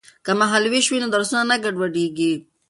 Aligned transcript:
که 0.25 0.31
مهال 0.39 0.63
ویش 0.71 0.85
وي 0.89 0.99
نو 1.03 1.07
درسونه 1.15 1.43
نه 1.51 1.55
ګډوډیږي. 1.63 2.33